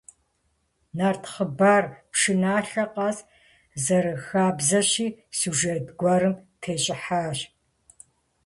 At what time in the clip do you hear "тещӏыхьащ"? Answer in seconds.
6.61-7.39